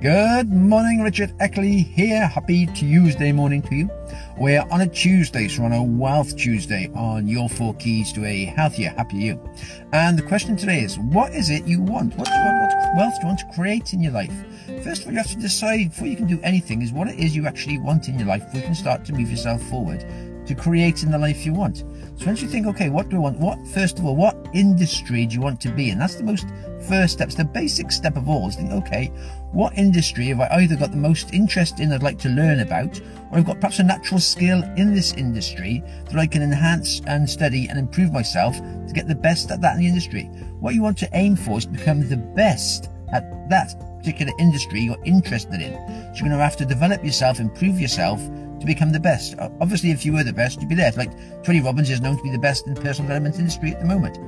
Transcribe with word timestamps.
Good 0.00 0.50
morning, 0.50 1.02
Richard 1.02 1.36
Eckley 1.40 1.84
here. 1.84 2.26
Happy 2.26 2.64
Tuesday 2.68 3.32
morning 3.32 3.60
to 3.60 3.74
you. 3.74 3.90
We're 4.38 4.64
on 4.70 4.80
a 4.80 4.86
Tuesday, 4.86 5.46
so 5.46 5.64
on 5.64 5.72
a 5.72 5.82
Wealth 5.82 6.38
Tuesday 6.38 6.90
on 6.94 7.28
your 7.28 7.50
four 7.50 7.74
keys 7.74 8.10
to 8.14 8.24
a 8.24 8.46
healthier, 8.46 8.94
happier 8.96 9.34
you. 9.34 9.50
And 9.92 10.18
the 10.18 10.22
question 10.22 10.56
today 10.56 10.80
is, 10.80 10.98
what 10.98 11.34
is 11.34 11.50
it 11.50 11.66
you 11.66 11.82
want? 11.82 12.16
What, 12.16 12.30
want, 12.30 12.72
what 12.72 12.96
wealth 12.96 13.14
do 13.16 13.20
you 13.20 13.26
want 13.26 13.40
to 13.40 13.50
create 13.54 13.92
in 13.92 14.02
your 14.02 14.12
life? 14.12 14.32
First 14.82 15.02
of 15.02 15.08
all, 15.08 15.12
you 15.12 15.18
have 15.18 15.30
to 15.32 15.36
decide 15.36 15.90
before 15.90 16.06
you 16.06 16.16
can 16.16 16.26
do 16.26 16.40
anything 16.42 16.80
is 16.80 16.92
what 16.92 17.08
it 17.08 17.18
is 17.18 17.36
you 17.36 17.46
actually 17.46 17.76
want 17.76 18.08
in 18.08 18.18
your 18.18 18.28
life 18.28 18.42
before 18.46 18.60
you 18.60 18.66
can 18.66 18.74
start 18.74 19.04
to 19.04 19.12
move 19.12 19.30
yourself 19.30 19.60
forward 19.64 20.02
to 20.50 20.60
creating 20.60 21.12
the 21.12 21.18
life 21.18 21.46
you 21.46 21.54
want. 21.54 21.84
So 22.16 22.26
once 22.26 22.42
you 22.42 22.48
think, 22.48 22.66
okay, 22.66 22.90
what 22.90 23.08
do 23.08 23.16
I 23.16 23.18
want? 23.20 23.38
What, 23.38 23.64
first 23.68 24.00
of 24.00 24.04
all, 24.04 24.16
what 24.16 24.36
industry 24.52 25.26
do 25.26 25.34
you 25.34 25.40
want 25.40 25.60
to 25.60 25.70
be 25.70 25.90
in? 25.90 25.98
That's 25.98 26.16
the 26.16 26.24
most 26.24 26.46
first 26.88 27.14
step. 27.14 27.28
It's 27.28 27.36
the 27.36 27.44
basic 27.44 27.92
step 27.92 28.16
of 28.16 28.28
all 28.28 28.48
is 28.48 28.56
think, 28.56 28.72
okay, 28.72 29.06
what 29.52 29.78
industry 29.78 30.26
have 30.26 30.40
I 30.40 30.48
either 30.56 30.74
got 30.74 30.90
the 30.90 30.96
most 30.96 31.32
interest 31.32 31.78
in 31.78 31.92
I'd 31.92 32.02
like 32.02 32.18
to 32.20 32.28
learn 32.28 32.60
about, 32.60 33.00
or 33.30 33.38
I've 33.38 33.46
got 33.46 33.60
perhaps 33.60 33.78
a 33.78 33.84
natural 33.84 34.18
skill 34.18 34.64
in 34.76 34.92
this 34.92 35.12
industry 35.12 35.84
that 36.06 36.18
I 36.18 36.26
can 36.26 36.42
enhance 36.42 37.00
and 37.06 37.30
study 37.30 37.68
and 37.68 37.78
improve 37.78 38.12
myself 38.12 38.56
to 38.58 38.92
get 38.92 39.06
the 39.06 39.14
best 39.14 39.52
at 39.52 39.60
that 39.60 39.74
in 39.74 39.80
the 39.80 39.86
industry. 39.86 40.24
What 40.58 40.74
you 40.74 40.82
want 40.82 40.98
to 40.98 41.08
aim 41.12 41.36
for 41.36 41.58
is 41.58 41.66
to 41.66 41.70
become 41.70 42.08
the 42.08 42.16
best 42.16 42.90
at 43.12 43.48
that 43.50 43.72
particular 43.98 44.32
industry 44.40 44.80
you're 44.80 45.04
interested 45.04 45.60
in. 45.60 45.74
So 45.74 46.24
you're 46.24 46.28
going 46.28 46.30
to 46.32 46.38
have 46.38 46.56
to 46.56 46.64
develop 46.64 47.04
yourself, 47.04 47.38
improve 47.38 47.80
yourself, 47.80 48.20
to 48.60 48.66
become 48.66 48.92
the 48.92 49.00
best. 49.00 49.34
Obviously, 49.60 49.90
if 49.90 50.04
you 50.04 50.12
were 50.12 50.22
the 50.22 50.32
best, 50.32 50.60
you'd 50.60 50.68
be 50.68 50.74
there. 50.74 50.92
Like 50.92 51.10
Tony 51.42 51.60
Robbins 51.60 51.90
is 51.90 52.00
known 52.00 52.16
to 52.16 52.22
be 52.22 52.30
the 52.30 52.38
best 52.38 52.66
in 52.66 52.74
personal 52.74 53.08
development 53.08 53.38
industry 53.38 53.72
at 53.72 53.80
the 53.80 53.86
moment. 53.86 54.18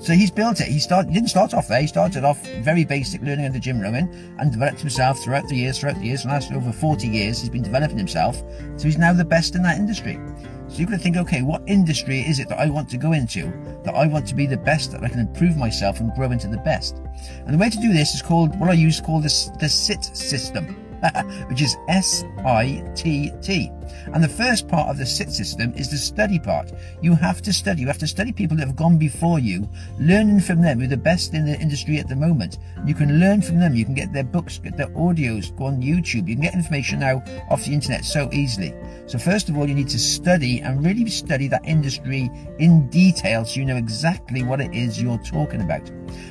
So 0.00 0.12
he's 0.12 0.30
built 0.30 0.60
it. 0.60 0.68
He 0.68 0.78
started. 0.78 1.08
He 1.08 1.14
didn't 1.14 1.30
start 1.30 1.54
off 1.54 1.66
there. 1.66 1.80
He 1.80 1.88
started 1.88 2.24
off 2.24 2.40
very 2.62 2.84
basic, 2.84 3.20
learning 3.20 3.46
under 3.46 3.58
Jim 3.58 3.80
Rohn, 3.80 4.36
and 4.38 4.52
developed 4.52 4.80
himself 4.80 5.18
throughout 5.18 5.48
the 5.48 5.56
years. 5.56 5.78
Throughout 5.78 5.96
the 5.96 6.06
years, 6.06 6.22
the 6.22 6.28
last 6.28 6.52
over 6.52 6.72
40 6.72 7.08
years, 7.08 7.40
he's 7.40 7.50
been 7.50 7.62
developing 7.62 7.98
himself. 7.98 8.36
So 8.76 8.84
he's 8.84 8.98
now 8.98 9.12
the 9.12 9.24
best 9.24 9.56
in 9.56 9.62
that 9.64 9.76
industry. 9.76 10.20
So 10.68 10.78
you've 10.78 10.90
got 10.90 10.98
to 10.98 11.02
think, 11.02 11.16
okay, 11.16 11.42
what 11.42 11.62
industry 11.66 12.20
is 12.20 12.38
it 12.38 12.48
that 12.48 12.60
I 12.60 12.68
want 12.68 12.88
to 12.90 12.96
go 12.96 13.12
into? 13.12 13.50
That 13.84 13.94
I 13.94 14.06
want 14.06 14.28
to 14.28 14.34
be 14.34 14.46
the 14.46 14.56
best, 14.56 14.92
that 14.92 15.02
I 15.02 15.08
can 15.08 15.18
improve 15.18 15.56
myself 15.56 15.98
and 15.98 16.12
grow 16.12 16.30
into 16.30 16.46
the 16.46 16.58
best. 16.58 16.98
And 17.46 17.54
the 17.54 17.58
way 17.58 17.70
to 17.70 17.80
do 17.80 17.92
this 17.92 18.14
is 18.14 18.22
called 18.22 18.58
what 18.60 18.70
I 18.70 18.74
use 18.74 19.00
called 19.00 19.24
the, 19.24 19.56
the 19.58 19.68
SIT 19.68 20.04
system. 20.04 20.87
which 21.48 21.62
is 21.62 21.76
S-I-T-T. 21.88 23.72
And 24.12 24.22
the 24.22 24.28
first 24.28 24.68
part 24.68 24.88
of 24.88 24.98
the 24.98 25.06
SIT 25.06 25.30
system 25.30 25.72
is 25.74 25.90
the 25.90 25.96
study 25.96 26.38
part. 26.38 26.72
You 27.02 27.14
have 27.14 27.42
to 27.42 27.52
study. 27.52 27.82
You 27.82 27.86
have 27.88 27.98
to 27.98 28.06
study 28.06 28.32
people 28.32 28.56
that 28.56 28.66
have 28.66 28.76
gone 28.76 28.98
before 28.98 29.38
you, 29.38 29.68
learning 29.98 30.40
from 30.40 30.62
them, 30.62 30.78
who 30.78 30.86
are 30.86 30.88
the 30.88 30.96
best 30.96 31.34
in 31.34 31.46
the 31.46 31.58
industry 31.58 31.98
at 31.98 32.08
the 32.08 32.16
moment. 32.16 32.58
You 32.86 32.94
can 32.94 33.20
learn 33.20 33.42
from 33.42 33.60
them. 33.60 33.74
You 33.74 33.84
can 33.84 33.94
get 33.94 34.12
their 34.12 34.24
books, 34.24 34.58
get 34.58 34.76
their 34.76 34.88
audios, 34.88 35.54
go 35.56 35.66
on 35.66 35.82
YouTube. 35.82 36.28
You 36.28 36.34
can 36.34 36.42
get 36.42 36.54
information 36.54 37.00
now 37.00 37.22
off 37.50 37.64
the 37.64 37.72
internet 37.72 38.04
so 38.04 38.28
easily. 38.32 38.74
So 39.06 39.18
first 39.18 39.48
of 39.48 39.56
all, 39.56 39.68
you 39.68 39.74
need 39.74 39.88
to 39.88 39.98
study 39.98 40.60
and 40.60 40.84
really 40.84 41.08
study 41.08 41.48
that 41.48 41.64
industry 41.64 42.30
in 42.58 42.88
detail 42.88 43.44
so 43.44 43.60
you 43.60 43.66
know 43.66 43.76
exactly 43.76 44.42
what 44.42 44.60
it 44.60 44.74
is 44.74 45.00
you're 45.00 45.18
talking 45.18 45.62
about. 45.62 45.90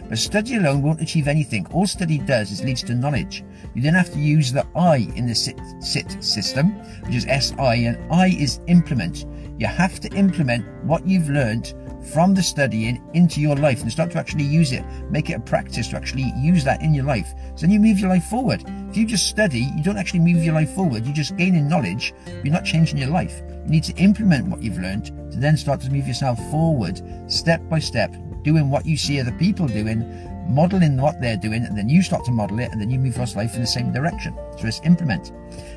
But 0.09 0.17
study 0.17 0.55
alone 0.55 0.81
won't 0.81 1.01
achieve 1.01 1.27
anything. 1.27 1.67
All 1.67 1.87
study 1.87 2.17
does 2.17 2.51
is 2.51 2.63
leads 2.63 2.83
to 2.83 2.95
knowledge. 2.95 3.43
You 3.73 3.81
then 3.81 3.93
have 3.93 4.11
to 4.13 4.19
use 4.19 4.51
the 4.51 4.65
I 4.75 5.11
in 5.15 5.27
the 5.27 5.35
SIT, 5.35 5.59
SIT 5.79 6.23
system, 6.23 6.71
which 7.05 7.15
is 7.15 7.25
SI, 7.49 7.85
and 7.85 7.97
I 8.11 8.27
is 8.27 8.59
implement. 8.67 9.25
You 9.57 9.67
have 9.67 9.99
to 10.01 10.09
implement 10.13 10.65
what 10.83 11.05
you've 11.07 11.29
learned 11.29 11.73
from 12.11 12.33
the 12.33 12.43
studying 12.43 13.01
into 13.13 13.41
your 13.41 13.55
life 13.55 13.81
and 13.81 13.91
start 13.91 14.11
to 14.11 14.19
actually 14.19 14.43
use 14.43 14.71
it. 14.71 14.85
Make 15.09 15.29
it 15.29 15.33
a 15.33 15.39
practice 15.39 15.89
to 15.89 15.97
actually 15.97 16.31
use 16.37 16.63
that 16.63 16.81
in 16.81 16.93
your 16.93 17.03
life. 17.03 17.33
So 17.55 17.61
then 17.61 17.71
you 17.71 17.79
move 17.79 17.99
your 17.99 18.09
life 18.09 18.25
forward. 18.25 18.63
If 18.89 18.97
you 18.97 19.05
just 19.05 19.27
study, 19.27 19.71
you 19.75 19.83
don't 19.83 19.97
actually 19.97 20.21
move 20.21 20.43
your 20.43 20.53
life 20.53 20.73
forward. 20.73 21.05
You're 21.05 21.15
just 21.15 21.35
gaining 21.35 21.67
knowledge. 21.67 22.13
You're 22.43 22.53
not 22.53 22.65
changing 22.65 22.97
your 22.97 23.09
life. 23.09 23.41
You 23.65 23.71
need 23.71 23.83
to 23.85 23.95
implement 23.95 24.47
what 24.47 24.61
you've 24.61 24.79
learned 24.79 25.05
to 25.31 25.37
then 25.37 25.57
start 25.57 25.81
to 25.81 25.91
move 25.91 26.07
yourself 26.07 26.39
forward 26.49 27.01
step 27.27 27.61
by 27.69 27.79
step, 27.79 28.15
doing 28.43 28.69
what 28.69 28.85
you 28.85 28.95
see 28.95 29.19
other 29.19 29.33
people 29.33 29.67
doing, 29.67 30.01
modeling 30.47 30.97
what 30.97 31.19
they're 31.21 31.37
doing, 31.37 31.63
and 31.63 31.77
then 31.77 31.89
you 31.89 32.01
start 32.01 32.25
to 32.25 32.31
model 32.31 32.59
it, 32.59 32.71
and 32.71 32.81
then 32.81 32.89
you 32.89 32.99
move 32.99 33.17
your 33.17 33.25
life 33.35 33.55
in 33.55 33.61
the 33.61 33.67
same 33.67 33.91
direction. 33.91 34.35
So 34.57 34.67
it's 34.67 34.81
implement. 34.83 35.31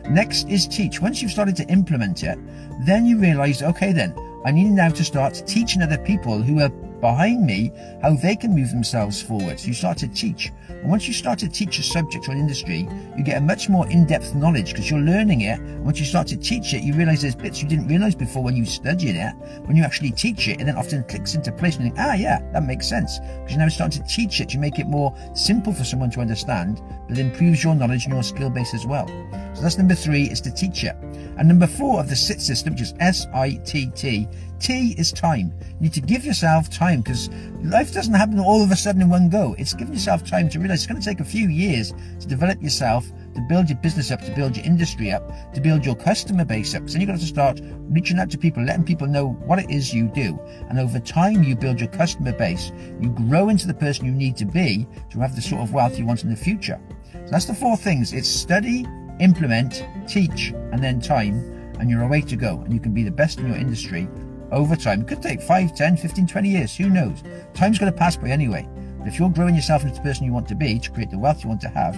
Next 0.08 0.48
is 0.48 0.66
teach. 0.66 1.00
Once 1.00 1.20
you've 1.20 1.30
started 1.30 1.56
to 1.56 1.68
implement 1.68 2.22
it, 2.22 2.38
then 2.86 3.06
you 3.06 3.18
realize, 3.18 3.62
okay, 3.62 3.92
then 3.92 4.14
I 4.44 4.50
need 4.50 4.70
now 4.70 4.88
to 4.88 5.04
start 5.04 5.42
teaching 5.46 5.82
other 5.82 5.98
people 5.98 6.42
who 6.42 6.60
are 6.60 6.72
behind 7.00 7.44
me 7.44 7.72
how 8.02 8.14
they 8.14 8.36
can 8.36 8.54
move 8.54 8.70
themselves 8.70 9.20
forward. 9.22 9.58
So 9.58 9.68
you 9.68 9.74
start 9.74 9.98
to 9.98 10.08
teach. 10.08 10.52
And 10.68 10.88
once 10.88 11.06
you 11.06 11.14
start 11.14 11.38
to 11.40 11.48
teach 11.48 11.78
a 11.78 11.82
subject 11.82 12.28
or 12.28 12.32
industry, 12.32 12.88
you 13.16 13.24
get 13.24 13.38
a 13.38 13.40
much 13.40 13.68
more 13.68 13.88
in-depth 13.88 14.34
knowledge 14.34 14.72
because 14.72 14.90
you're 14.90 15.00
learning 15.00 15.42
it. 15.42 15.60
Once 15.80 15.98
you 15.98 16.06
start 16.06 16.26
to 16.28 16.36
teach 16.36 16.74
it, 16.74 16.82
you 16.82 16.94
realize 16.94 17.22
there's 17.22 17.34
bits 17.34 17.62
you 17.62 17.68
didn't 17.68 17.88
realize 17.88 18.14
before 18.14 18.42
when 18.42 18.56
you 18.56 18.64
studied 18.64 19.16
it. 19.16 19.34
When 19.64 19.76
you 19.76 19.84
actually 19.84 20.10
teach 20.12 20.48
it, 20.48 20.60
it 20.60 20.64
then 20.64 20.76
often 20.76 21.04
clicks 21.04 21.34
into 21.34 21.52
place 21.52 21.76
and 21.76 21.86
you 21.86 21.90
think, 21.90 22.00
ah, 22.00 22.14
yeah, 22.14 22.40
that 22.52 22.64
makes 22.64 22.88
sense. 22.88 23.18
Because 23.18 23.50
you're 23.50 23.58
now 23.60 23.68
starting 23.68 24.02
to 24.02 24.08
teach 24.08 24.40
it, 24.40 24.54
you 24.54 24.60
make 24.60 24.78
it 24.78 24.86
more 24.86 25.14
simple 25.34 25.72
for 25.72 25.84
someone 25.84 26.10
to 26.10 26.20
understand, 26.20 26.80
but 27.08 27.18
it 27.18 27.20
improves 27.20 27.62
your 27.62 27.74
knowledge 27.74 28.04
and 28.04 28.14
your 28.14 28.22
skill 28.22 28.50
base 28.50 28.74
as 28.74 28.86
well. 28.86 29.06
So 29.54 29.62
that's 29.62 29.78
number 29.78 29.94
three 29.94 30.24
is 30.24 30.40
to 30.42 30.50
teach 30.50 30.84
it. 30.84 30.96
And 31.38 31.48
number 31.48 31.66
four 31.66 32.00
of 32.00 32.08
the 32.08 32.16
SIT 32.16 32.40
system, 32.40 32.74
which 32.74 32.82
is 32.82 32.94
S-I-T-T, 33.00 34.28
T 34.60 34.94
is 34.98 35.10
time. 35.10 35.52
You 35.62 35.80
need 35.80 35.94
to 35.94 36.02
give 36.02 36.24
yourself 36.24 36.68
time 36.68 37.00
because 37.00 37.30
life 37.62 37.92
doesn't 37.94 38.12
happen 38.12 38.38
all 38.38 38.62
of 38.62 38.70
a 38.70 38.76
sudden 38.76 39.00
in 39.00 39.08
one 39.08 39.30
go. 39.30 39.54
It's 39.58 39.72
giving 39.72 39.94
yourself 39.94 40.22
time 40.24 40.50
to 40.50 40.58
realize 40.58 40.80
it's 40.80 40.86
going 40.86 41.00
to 41.00 41.06
take 41.06 41.20
a 41.20 41.24
few 41.24 41.48
years 41.48 41.94
to 42.20 42.26
develop 42.26 42.62
yourself, 42.62 43.10
to 43.34 43.40
build 43.48 43.70
your 43.70 43.78
business 43.78 44.10
up, 44.10 44.20
to 44.20 44.30
build 44.32 44.56
your 44.56 44.66
industry 44.66 45.10
up, 45.10 45.54
to 45.54 45.60
build 45.62 45.86
your 45.86 45.94
customer 45.94 46.44
base 46.44 46.74
up. 46.74 46.88
So 46.88 46.92
then 46.92 47.00
you've 47.00 47.08
got 47.08 47.18
to 47.18 47.26
start 47.26 47.60
reaching 47.88 48.18
out 48.18 48.30
to 48.30 48.38
people, 48.38 48.62
letting 48.62 48.84
people 48.84 49.06
know 49.06 49.28
what 49.46 49.58
it 49.58 49.70
is 49.70 49.94
you 49.94 50.08
do. 50.08 50.38
And 50.68 50.78
over 50.78 51.00
time, 51.00 51.42
you 51.42 51.56
build 51.56 51.80
your 51.80 51.88
customer 51.88 52.32
base. 52.32 52.70
You 53.00 53.08
grow 53.08 53.48
into 53.48 53.66
the 53.66 53.74
person 53.74 54.04
you 54.04 54.12
need 54.12 54.36
to 54.36 54.44
be 54.44 54.86
to 55.10 55.20
have 55.20 55.34
the 55.34 55.42
sort 55.42 55.62
of 55.62 55.72
wealth 55.72 55.98
you 55.98 56.04
want 56.04 56.22
in 56.22 56.30
the 56.30 56.36
future. 56.36 56.78
So 57.12 57.30
that's 57.30 57.46
the 57.46 57.54
four 57.54 57.78
things. 57.78 58.12
It's 58.12 58.28
study, 58.28 58.86
implement, 59.20 59.86
teach, 60.06 60.52
and 60.72 60.84
then 60.84 61.00
time, 61.00 61.34
and 61.80 61.88
you're 61.88 62.02
away 62.02 62.20
to 62.20 62.36
go. 62.36 62.60
And 62.60 62.74
you 62.74 62.80
can 62.80 62.92
be 62.92 63.02
the 63.02 63.10
best 63.10 63.38
in 63.38 63.48
your 63.48 63.56
industry 63.56 64.06
over 64.52 64.76
time. 64.76 65.02
It 65.02 65.08
could 65.08 65.22
take 65.22 65.40
5, 65.40 65.74
10, 65.74 65.96
15, 65.96 66.26
20 66.26 66.48
years. 66.48 66.76
Who 66.76 66.88
knows? 66.88 67.22
Time's 67.54 67.78
going 67.78 67.92
to 67.92 67.98
pass 67.98 68.16
by 68.16 68.28
anyway. 68.28 68.68
But 68.98 69.08
if 69.08 69.18
you're 69.18 69.30
growing 69.30 69.54
yourself 69.54 69.82
into 69.82 69.94
the 69.94 70.02
person 70.02 70.24
you 70.24 70.32
want 70.32 70.48
to 70.48 70.54
be, 70.54 70.78
to 70.78 70.90
create 70.90 71.10
the 71.10 71.18
wealth 71.18 71.42
you 71.42 71.48
want 71.48 71.60
to 71.62 71.68
have, 71.68 71.96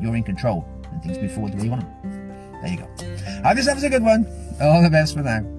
you're 0.00 0.16
in 0.16 0.22
control 0.22 0.66
and 0.90 1.02
things 1.02 1.18
move 1.18 1.32
forward 1.32 1.52
the 1.52 1.58
way 1.58 1.64
you 1.64 1.70
want 1.70 1.82
them. 2.02 2.60
There 2.62 2.72
you 2.72 2.78
go. 2.78 3.42
Have 3.42 3.56
yourselves 3.56 3.82
a 3.82 3.90
good 3.90 4.02
one. 4.02 4.26
All 4.60 4.82
the 4.82 4.90
best 4.90 5.14
for 5.14 5.22
now. 5.22 5.57